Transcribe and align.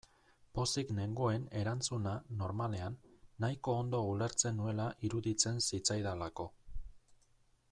Pozik 0.59 0.87
nengoen 0.99 1.43
erantzuna, 1.59 2.13
normalean, 2.39 2.95
nahiko 3.45 3.75
ondo 3.83 3.99
ulertzen 4.13 4.57
nuela 4.61 4.87
iruditzen 5.11 5.63
zitzaidalako. 5.67 6.49